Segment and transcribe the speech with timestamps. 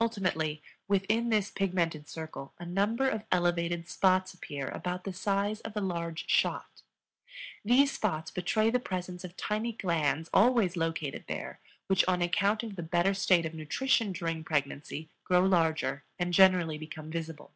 [0.00, 5.76] Ultimately, within this pigmented circle a number of elevated spots appear about the size of
[5.76, 6.80] a large shot.
[7.62, 12.76] These spots betray the presence of tiny glands always located there which, on account of
[12.76, 17.52] the better state of nutrition during pregnancy, grow larger, and generally become visible.